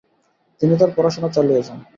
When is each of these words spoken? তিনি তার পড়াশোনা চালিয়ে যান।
তিনি 0.61 0.73
তার 0.79 0.91
পড়াশোনা 0.95 1.29
চালিয়ে 1.35 1.65
যান। 1.67 1.79